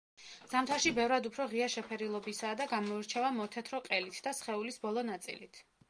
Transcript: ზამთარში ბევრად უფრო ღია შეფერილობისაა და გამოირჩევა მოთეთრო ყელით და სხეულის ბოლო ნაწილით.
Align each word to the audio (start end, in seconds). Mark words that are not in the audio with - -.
ზამთარში 0.53 0.93
ბევრად 0.99 1.29
უფრო 1.31 1.45
ღია 1.51 1.67
შეფერილობისაა 1.75 2.57
და 2.63 2.69
გამოირჩევა 2.73 3.31
მოთეთრო 3.39 3.87
ყელით 3.93 4.23
და 4.29 4.39
სხეულის 4.43 4.85
ბოლო 4.89 5.11
ნაწილით. 5.15 5.67